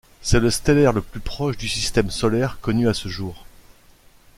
C'est 0.23 0.39
le 0.39 0.49
stellaire 0.49 0.93
le 0.93 1.01
plus 1.03 1.19
proche 1.19 1.57
du 1.57 1.67
système 1.67 2.09
solaire 2.09 2.57
connu 2.59 2.89
à 2.89 2.93
ce 2.95 3.07
jour. 3.07 3.45